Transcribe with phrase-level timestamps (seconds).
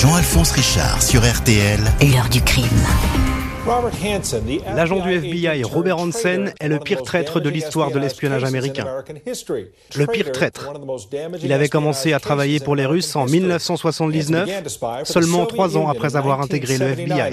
[0.00, 1.78] Jean-Alphonse Richard sur RTL.
[2.00, 2.64] L'heure du crime.
[4.74, 8.86] L'agent du FBI, Robert Hansen, est le pire traître de l'histoire de l'espionnage américain.
[9.96, 10.72] Le pire traître.
[11.42, 14.48] Il avait commencé à travailler pour les Russes en 1979,
[15.04, 17.32] seulement trois ans après avoir intégré le FBI.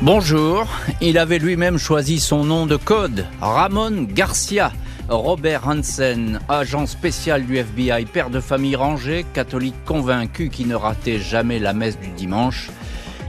[0.00, 0.64] Bonjour,
[1.02, 4.72] il avait lui-même choisi son nom de code, Ramon Garcia.
[5.08, 11.20] Robert Hansen, agent spécial du FBI, père de famille rangée, catholique convaincu qui ne ratait
[11.20, 12.70] jamais la messe du dimanche,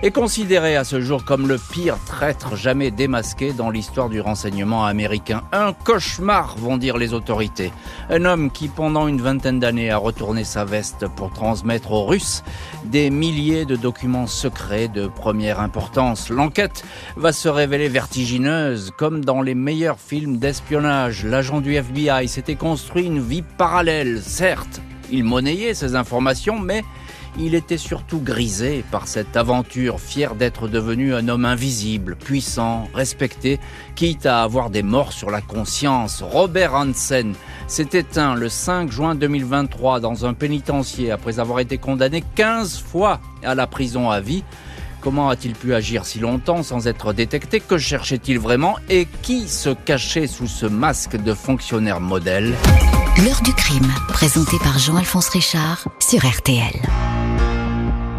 [0.03, 4.85] est considéré à ce jour comme le pire traître jamais démasqué dans l'histoire du renseignement
[4.85, 5.41] américain.
[5.51, 7.71] Un cauchemar, vont dire les autorités.
[8.09, 12.43] Un homme qui, pendant une vingtaine d'années, a retourné sa veste pour transmettre aux Russes
[12.85, 16.29] des milliers de documents secrets de première importance.
[16.29, 16.83] L'enquête
[17.15, 21.25] va se révéler vertigineuse, comme dans les meilleurs films d'espionnage.
[21.25, 24.81] L'agent du FBI s'était construit une vie parallèle, certes.
[25.09, 26.83] Il monnayait ces informations, mais
[27.39, 33.59] il était surtout grisé par cette aventure, fier d'être devenu un homme invisible, puissant, respecté,
[33.95, 36.21] quitte à avoir des morts sur la conscience.
[36.21, 37.33] Robert Hansen
[37.67, 43.19] s'est éteint le 5 juin 2023 dans un pénitencier après avoir été condamné 15 fois
[43.43, 44.43] à la prison à vie.
[44.99, 47.59] Comment a-t-il pu agir si longtemps sans être détecté?
[47.59, 48.75] Que cherchait-il vraiment?
[48.89, 52.55] Et qui se cachait sous ce masque de fonctionnaire modèle?
[53.23, 57.16] L'heure du crime, présenté par Jean-Alphonse Richard sur RTL.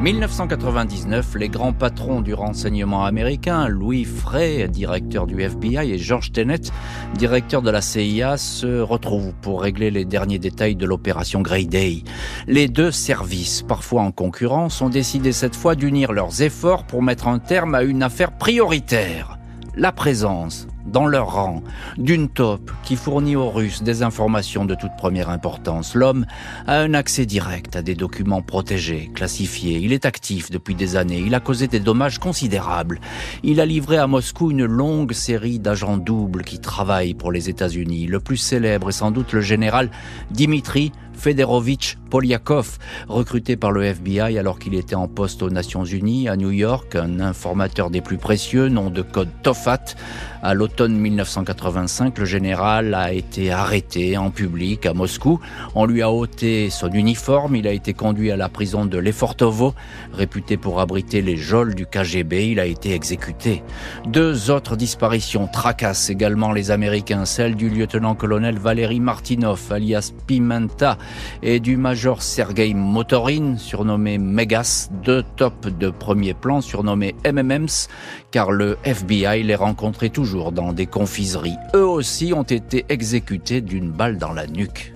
[0.01, 6.71] 1999, les grands patrons du renseignement américain, Louis Frey, directeur du FBI, et George Tenet,
[7.17, 12.05] directeur de la CIA, se retrouvent pour régler les derniers détails de l'opération Grey Day.
[12.47, 17.27] Les deux services, parfois en concurrence, ont décidé cette fois d'unir leurs efforts pour mettre
[17.27, 19.37] un terme à une affaire prioritaire.
[19.75, 21.62] La présence dans leur rang
[21.97, 25.94] d'une taupe qui fournit aux Russes des informations de toute première importance.
[25.94, 26.27] L'homme
[26.67, 29.78] a un accès direct à des documents protégés, classifiés.
[29.78, 31.22] Il est actif depuis des années.
[31.25, 33.00] Il a causé des dommages considérables.
[33.42, 38.06] Il a livré à Moscou une longue série d'agents doubles qui travaillent pour les États-Unis.
[38.06, 39.91] Le plus célèbre est sans doute le général
[40.31, 46.29] Dimitri Federovitch Polyakov, recruté par le FBI alors qu'il était en poste aux Nations Unies
[46.29, 49.97] à New York, un informateur des plus précieux, nom de code Tofat,
[50.41, 55.41] à l'automne 1985, le général a été arrêté en public à Moscou.
[55.75, 57.57] On lui a ôté son uniforme.
[57.57, 59.75] Il a été conduit à la prison de Lefortovo,
[60.12, 62.51] réputée pour abriter les geôles du KGB.
[62.51, 63.65] Il a été exécuté.
[64.07, 67.25] Deux autres disparitions tracassent également les Américains.
[67.25, 70.99] Celle du lieutenant-colonel Valéry Martinov, alias Pimenta,
[71.43, 77.89] et du major Sergei Motorin, surnommé Megas, deux tops de premier plan surnommés MMMs,
[78.31, 81.57] car le FBI les rencontrait toujours dans des confiseries.
[81.75, 84.93] Eux aussi ont été exécutés d'une balle dans la nuque.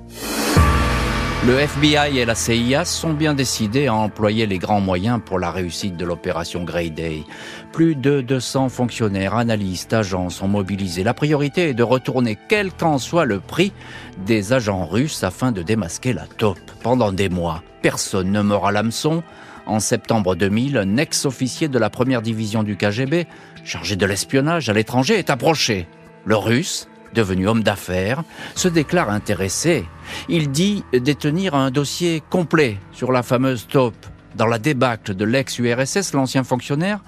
[1.45, 5.51] Le FBI et la CIA sont bien décidés à employer les grands moyens pour la
[5.51, 7.25] réussite de l'opération Grey Day.
[7.73, 11.03] Plus de 200 fonctionnaires, analystes, agents sont mobilisés.
[11.03, 13.73] La priorité est de retourner, quel qu'en soit le prix,
[14.25, 16.71] des agents russes afin de démasquer la taupe.
[16.85, 19.25] Pendant des mois, personne ne meurt à l'hameçon.
[19.67, 23.27] En septembre 2000, un ex-officier de la première division du KGB,
[23.65, 25.89] chargé de l'espionnage à l'étranger, est approché.
[26.25, 28.23] Le russe, devenu homme d'affaires,
[28.55, 29.85] se déclare intéressé.
[30.29, 34.07] Il dit détenir un dossier complet sur la fameuse taupe.
[34.37, 37.01] Dans la débâcle de l'ex-URSS, l'ancien fonctionnaire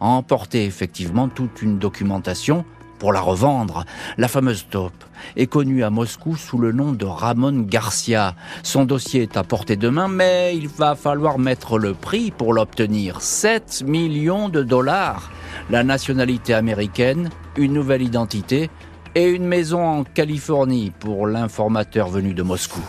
[0.00, 2.64] a emporté effectivement toute une documentation
[3.02, 3.84] pour la revendre.
[4.16, 5.04] La fameuse taupe
[5.36, 8.36] est connue à Moscou sous le nom de Ramon Garcia.
[8.62, 12.52] Son dossier est à portée de main, mais il va falloir mettre le prix pour
[12.52, 13.20] l'obtenir.
[13.20, 15.32] 7 millions de dollars.
[15.68, 18.70] La nationalité américaine, une nouvelle identité
[19.14, 22.80] et une maison en Californie pour l'informateur venu de Moscou.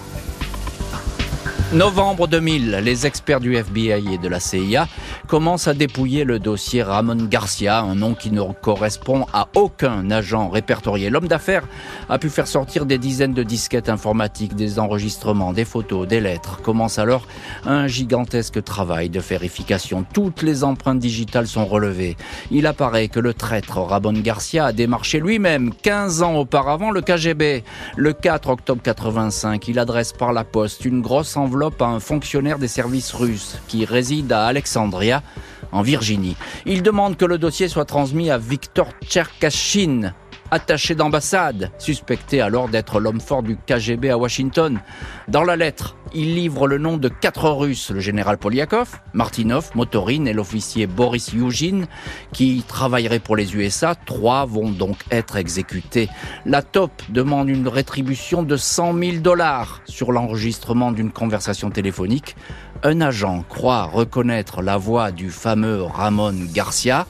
[1.74, 4.88] Novembre 2000, les experts du FBI et de la CIA
[5.28, 10.50] commencent à dépouiller le dossier Ramon Garcia, un nom qui ne correspond à aucun agent
[10.50, 11.10] répertorié.
[11.10, 11.64] L'homme d'affaires
[12.10, 16.62] a pu faire sortir des dizaines de disquettes informatiques, des enregistrements, des photos, des lettres.
[16.62, 17.26] Commence alors
[17.66, 20.06] un gigantesque travail de vérification.
[20.14, 22.18] Toutes les empreintes digitales sont relevées.
[22.52, 27.64] Il apparaît que le traître Ramon Garcia a démarché lui-même 15 ans auparavant le KGB.
[27.96, 32.60] Le 4 octobre 85, il adresse par la poste une grosse enveloppe à un fonctionnaire
[32.60, 35.24] des services russes qui réside à Alexandria,
[35.72, 36.36] en Virginie.
[36.66, 40.14] Il demande que le dossier soit transmis à Victor Tcherkashin,
[40.54, 44.80] attaché d'ambassade, suspecté alors d'être l'homme fort du KGB à Washington.
[45.28, 50.26] Dans la lettre, il livre le nom de quatre Russes, le général Polyakov, Martinov, Motorin
[50.26, 51.86] et l'officier Boris Yugin,
[52.34, 53.96] qui travailleraient pour les USA.
[53.96, 56.08] Trois vont donc être exécutés.
[56.46, 62.36] La top demande une rétribution de 100 000 dollars sur l'enregistrement d'une conversation téléphonique.
[62.84, 67.08] Un agent croit reconnaître la voix du fameux Ramon Garcia.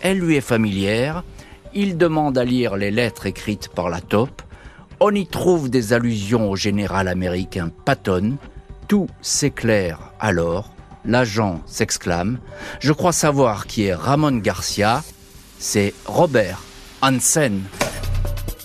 [0.00, 1.22] Elle lui est familière.
[1.72, 4.42] Il demande à lire les lettres écrites par la top.
[4.98, 8.38] On y trouve des allusions au général américain Patton.
[8.88, 10.72] Tout s'éclaire alors.
[11.04, 12.38] L'agent s'exclame
[12.80, 15.04] Je crois savoir qui est Ramon Garcia.
[15.58, 16.60] C'est Robert
[17.02, 17.62] Hansen.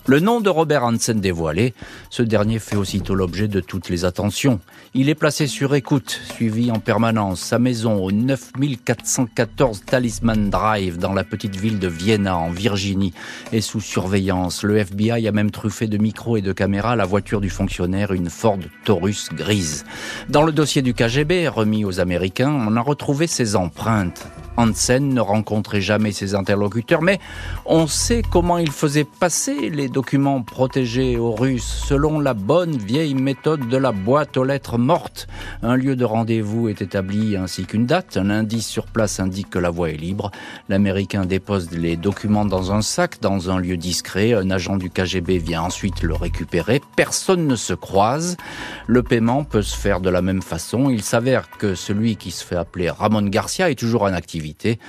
[0.08, 1.74] Le nom de Robert Hansen dévoilé,
[2.16, 4.62] ce dernier fait aussitôt l'objet de toutes les attentions.
[4.94, 7.42] Il est placé sur écoute, suivi en permanence.
[7.42, 13.14] Sa maison au 9414 Talisman Drive dans la petite ville de Vienna en Virginie
[13.52, 14.64] est sous surveillance.
[14.64, 18.30] Le FBI a même truffé de micros et de caméras la voiture du fonctionnaire, une
[18.30, 19.84] Ford Taurus grise.
[20.30, 24.26] Dans le dossier du KGB remis aux Américains, on a retrouvé ses empreintes.
[24.58, 27.20] Hansen ne rencontrait jamais ses interlocuteurs, mais
[27.66, 33.16] on sait comment il faisait passer les documents protégés aux Russes selon la bonne vieille
[33.16, 35.28] méthode de la boîte aux lettres mortes.
[35.64, 38.18] Un lieu de rendez-vous est établi ainsi qu'une date.
[38.18, 40.30] Un indice sur place indique que la voie est libre.
[40.70, 44.34] L'Américain dépose les documents dans un sac dans un lieu discret.
[44.34, 46.80] Un agent du KGB vient ensuite le récupérer.
[46.96, 48.38] Personne ne se croise.
[48.86, 50.90] Le paiement peut se faire de la même façon.
[50.90, 54.80] Il s'avère que celui qui se fait appeler Ramon Garcia est toujours en activité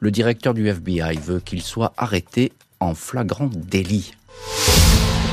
[0.00, 4.12] le directeur du FBI veut qu'il soit arrêté en flagrant délit.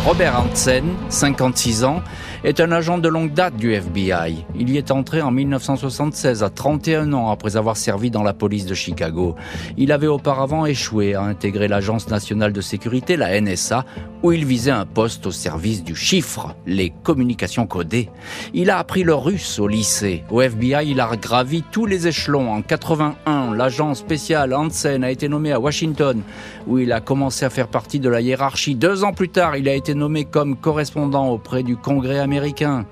[0.04, 2.02] Robert Hansen, 56 ans,
[2.44, 4.46] est un agent de longue date du FBI.
[4.56, 8.66] Il y est entré en 1976, à 31 ans après avoir servi dans la police
[8.66, 9.36] de Chicago.
[9.78, 13.86] Il avait auparavant échoué à intégrer l'Agence nationale de sécurité, la NSA,
[14.24, 18.10] où il visait un poste au service du chiffre, les communications codées.
[18.56, 20.24] Il a appris le russe au lycée.
[20.32, 22.52] Au FBI, il a gravi tous les échelons.
[22.52, 26.22] En 81, l'agent spécial Hansen a été nommé à Washington,
[26.66, 28.74] où il a commencé à faire partie de la hiérarchie.
[28.74, 32.86] Deux ans plus tard, il a été nommé comme correspondant auprès du Congrès américain.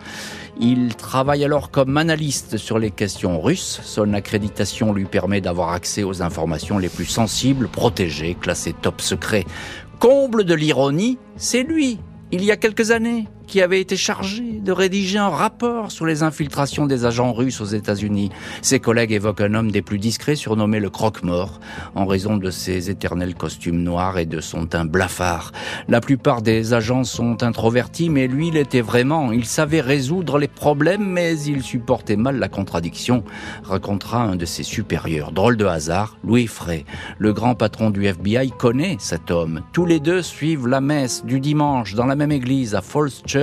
[0.60, 3.80] Il travaille alors comme analyste sur les questions russes.
[3.84, 9.46] Son accréditation lui permet d'avoir accès aux informations les plus sensibles, protégées, classées top secret.
[10.00, 12.00] Comble de l'ironie, c'est lui,
[12.32, 16.22] il y a quelques années, qui avait été chargé de rédiger un rapport sur les
[16.22, 18.30] infiltrations des agents russes aux États-Unis.
[18.62, 21.60] Ses collègues évoquent un homme des plus discrets surnommé le croque-mort
[21.96, 25.52] en raison de ses éternels costumes noirs et de son teint blafard.
[25.88, 29.32] La plupart des agents sont introvertis, mais lui l'était vraiment.
[29.32, 33.24] Il savait résoudre les problèmes, mais il supportait mal la contradiction,
[33.64, 35.32] racontera un de ses supérieurs.
[35.32, 36.86] Drôle de hasard, Louis Frey,
[37.18, 39.62] le grand patron du FBI, connaît cet homme.
[39.74, 43.39] Tous les deux suivent la messe du dimanche dans la même église à Falls Church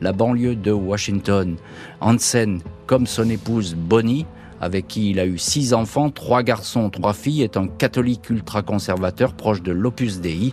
[0.00, 1.56] la banlieue de Washington.
[2.00, 4.26] Hansen, comme son épouse Bonnie,
[4.60, 9.34] avec qui il a eu six enfants, trois garçons, trois filles, est un catholique ultra-conservateur
[9.34, 10.52] proche de l'Opus Dei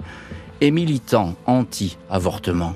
[0.61, 2.73] et militant anti-avortement.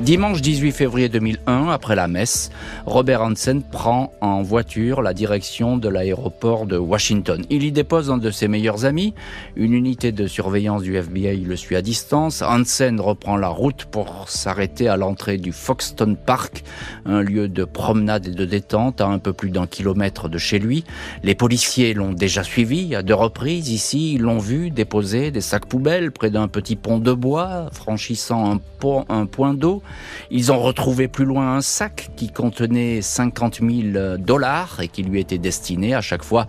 [0.00, 2.50] Dimanche 18 février 2001, après la messe,
[2.86, 7.44] Robert Hansen prend en voiture la direction de l'aéroport de Washington.
[7.50, 9.12] Il y dépose un de ses meilleurs amis.
[9.56, 12.40] Une unité de surveillance du FBI le suit à distance.
[12.40, 16.64] Hansen reprend la route pour s'arrêter à l'entrée du Foxton Park,
[17.04, 20.58] un lieu de promenade et de détente à un peu plus d'un kilomètre de chez
[20.58, 20.82] lui.
[21.22, 23.68] Les policiers l'ont déjà suivi à deux reprises.
[23.68, 28.50] Ici, ils l'ont vu déposer des sacs poubelles près d'un petit pont de bois, franchissant
[28.50, 29.82] un, pont, un point d'eau.
[30.30, 35.20] Ils ont retrouvé plus loin un sac qui contenait 50 000 dollars et qui lui
[35.20, 36.46] était destiné à chaque fois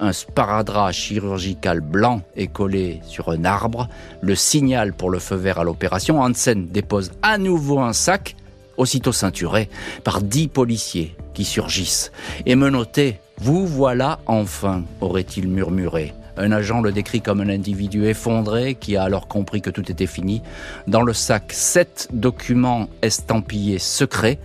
[0.00, 3.88] un sparadrap chirurgical blanc est collé sur un arbre,
[4.20, 6.20] le signal pour le feu vert à l'opération.
[6.20, 8.36] Hansen dépose à nouveau un sac,
[8.76, 9.68] aussitôt ceinturé,
[10.02, 12.12] par dix policiers qui surgissent.
[12.46, 16.12] Et menotté, vous voilà enfin, aurait-il murmuré.
[16.36, 20.06] Un agent le décrit comme un individu effondré qui a alors compris que tout était
[20.06, 20.42] fini.
[20.86, 24.38] Dans le sac, sept documents estampillés secrets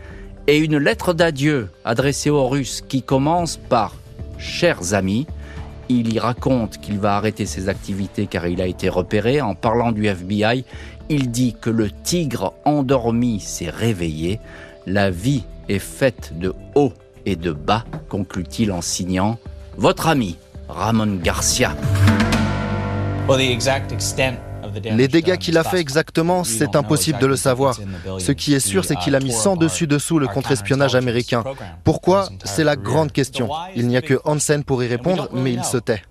[0.48, 3.96] et une lettre d'adieu adressée aux Russes qui commence par
[4.38, 5.28] Chers amis.
[5.90, 9.42] Il y raconte qu'il va arrêter ses activités car il a été repéré.
[9.42, 10.64] En parlant du FBI,
[11.10, 14.40] il dit que le tigre endormi s'est réveillé.
[14.86, 16.94] La vie est faite de haut
[17.26, 19.38] et de bas, conclut-il en signant
[19.78, 20.38] Votre ami.
[20.70, 21.76] Ramon Garcia.
[24.84, 27.76] Les dégâts qu'il a fait exactement, c'est impossible de le savoir.
[28.20, 31.44] Ce qui est sûr, c'est qu'il a mis sans dessus-dessous le contre-espionnage américain.
[31.84, 33.50] Pourquoi C'est la grande question.
[33.76, 36.04] Il n'y a que Hansen pour y répondre, mais il se tait.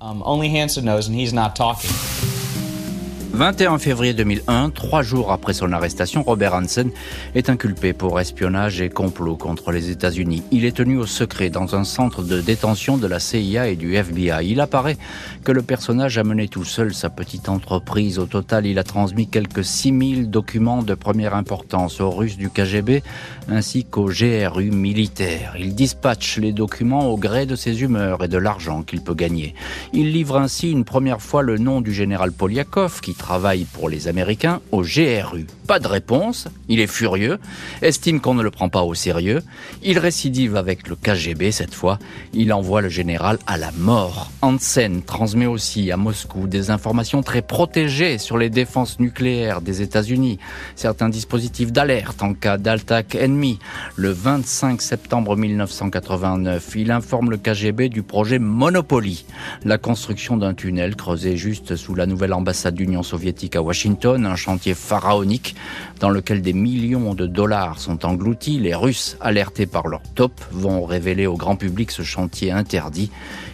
[3.38, 6.90] 21 février 2001, trois jours après son arrestation, Robert Hansen
[7.36, 10.42] est inculpé pour espionnage et complot contre les États-Unis.
[10.50, 13.94] Il est tenu au secret dans un centre de détention de la CIA et du
[13.94, 14.44] FBI.
[14.44, 14.96] Il apparaît
[15.44, 18.18] que le personnage a mené tout seul sa petite entreprise.
[18.18, 23.04] Au total, il a transmis quelques 6000 documents de première importance aux Russes du KGB
[23.48, 25.54] ainsi qu'au GRU militaire.
[25.56, 29.54] Il dispatche les documents au gré de ses humeurs et de l'argent qu'il peut gagner.
[29.92, 34.08] Il livre ainsi une première fois le nom du général Polyakov qui travaille pour les
[34.08, 35.46] Américains au GRU.
[35.66, 37.36] Pas de réponse, il est furieux,
[37.82, 39.42] estime qu'on ne le prend pas au sérieux,
[39.82, 41.98] il récidive avec le KGB cette fois,
[42.32, 44.30] il envoie le général à la mort.
[44.40, 50.38] Hansen transmet aussi à Moscou des informations très protégées sur les défenses nucléaires des États-Unis,
[50.74, 53.58] certains dispositifs d'alerte en cas d'attaque ennemie.
[53.94, 59.26] Le 25 septembre 1989, il informe le KGB du projet Monopoly,
[59.66, 63.17] la construction d'un tunnel creusé juste sous la nouvelle ambassade d'Union soviétique
[63.54, 65.54] à Washington, un chantier pharaonique
[66.00, 68.58] dans lequel des millions de dollars sont engloutis.
[68.58, 73.10] Les Russes, alertés par leur top, vont révéler au grand public ce chantier interdit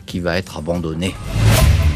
[0.06, 1.14] qui va être abandonné.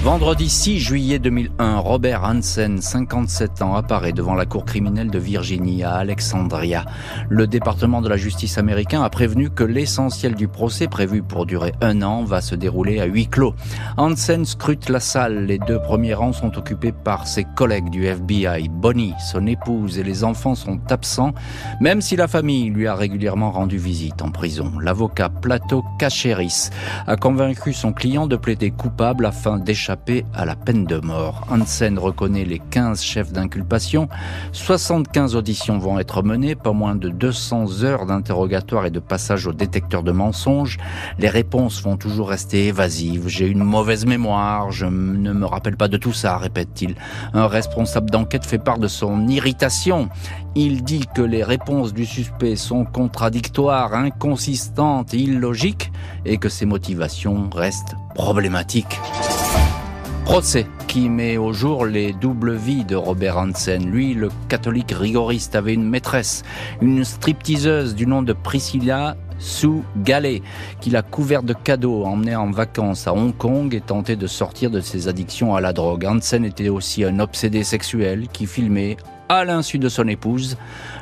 [0.05, 5.83] Vendredi 6 juillet 2001, Robert Hansen, 57 ans, apparaît devant la cour criminelle de Virginie
[5.83, 6.85] à Alexandria.
[7.29, 11.73] Le département de la justice américain a prévenu que l'essentiel du procès, prévu pour durer
[11.81, 13.57] un an, va se dérouler à huis clos.
[13.97, 15.47] Hansen scrute la salle.
[15.47, 18.69] Les deux premiers rangs sont occupés par ses collègues du FBI.
[18.69, 21.35] Bonnie, son épouse et les enfants sont absents,
[21.81, 24.71] même si la famille lui a régulièrement rendu visite en prison.
[24.81, 26.71] L'avocat Plato Cacheris
[27.09, 29.88] a convaincu son client de plaider coupable afin d'échapper
[30.35, 31.47] à la peine de mort.
[31.51, 34.09] Hansen reconnaît les 15 chefs d'inculpation.
[34.53, 39.53] 75 auditions vont être menées, pas moins de 200 heures d'interrogatoire et de passage au
[39.53, 40.77] détecteur de mensonges.
[41.19, 43.29] Les réponses vont toujours rester évasives.
[43.29, 46.95] J'ai une mauvaise mémoire, je ne me rappelle pas de tout ça, répète-t-il.
[47.33, 50.11] Un responsable d'enquête fait part de son irritation.
[50.55, 55.93] Il dit que les réponses du suspect sont contradictoires, inconsistantes illogiques
[56.27, 58.99] et que ses motivations restent problématiques.
[60.29, 63.91] Procès qui met au jour les doubles vies de Robert Hansen.
[63.91, 66.43] Lui, le catholique rigoriste, avait une maîtresse,
[66.83, 70.43] une stripteaseuse du nom de Priscilla Sue Gallet,
[70.83, 74.71] qu'il a couvert de cadeaux, emmené en vacances à Hong Kong et tenté de sortir
[74.71, 76.05] de ses addictions à la drogue.
[76.05, 80.57] Hansen était aussi un obsédé sexuel qui filmait à l'insu de son épouse,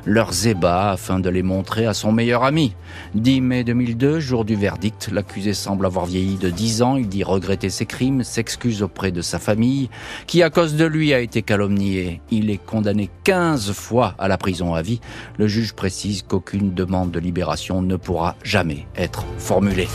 [0.05, 2.75] leurs ébats afin de les montrer à son meilleur ami.
[3.15, 7.25] 10 mai 2002, jour du verdict, l'accusé semble avoir vieilli de 10 ans, il dit
[7.25, 9.91] regretter ses crimes, s'excuse auprès de sa famille,
[10.27, 12.21] qui à cause de lui a été calomnié.
[12.31, 15.01] Il est condamné 15 fois à la prison à vie.
[15.39, 19.89] Le juge précise qu'aucune demande de libération ne pourra jamais être formulée.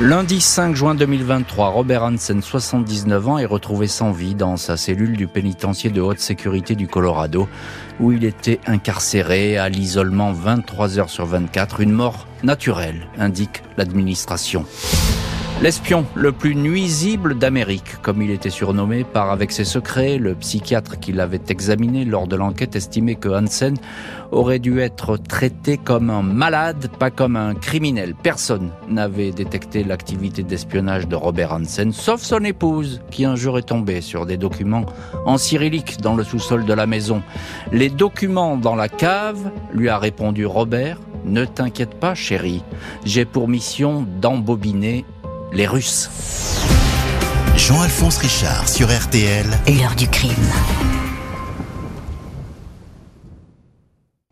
[0.00, 5.16] Lundi 5 juin 2023, Robert Hansen, 79 ans, est retrouvé sans vie dans sa cellule
[5.16, 7.48] du pénitencier de haute sécurité du Colorado,
[7.98, 14.64] où il était incarcéré à l'isolement 23 heures sur 24, une mort naturelle, indique l'administration.
[15.60, 21.00] L'espion le plus nuisible d'Amérique, comme il était surnommé par avec ses secrets, le psychiatre
[21.00, 23.74] qui l'avait examiné lors de l'enquête estimait que Hansen
[24.30, 28.14] aurait dû être traité comme un malade, pas comme un criminel.
[28.14, 33.62] Personne n'avait détecté l'activité d'espionnage de Robert Hansen, sauf son épouse, qui un jour est
[33.62, 34.86] tombée sur des documents
[35.26, 37.20] en cyrillique dans le sous-sol de la maison.
[37.72, 42.62] Les documents dans la cave, lui a répondu Robert, ne t'inquiète pas chérie,
[43.04, 45.04] j'ai pour mission d'embobiner
[45.52, 46.10] les Russes.
[47.56, 49.46] Jean-Alphonse Richard sur RTL.
[49.66, 50.34] L'heure du crime.